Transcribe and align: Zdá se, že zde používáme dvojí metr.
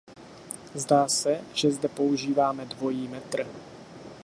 Zdá 0.75 1.07
se, 1.07 1.41
že 1.53 1.71
zde 1.71 1.89
používáme 1.89 2.65
dvojí 2.65 3.07
metr. 3.07 3.47